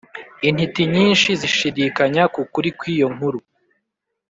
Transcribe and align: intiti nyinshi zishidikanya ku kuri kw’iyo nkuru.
intiti 0.47 0.81
nyinshi 0.93 1.29
zishidikanya 1.41 2.23
ku 2.33 2.41
kuri 2.53 2.69
kw’iyo 2.77 3.07
nkuru. 3.15 3.39